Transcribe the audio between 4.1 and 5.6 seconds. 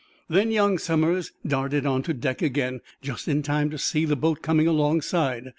boat coming alongside.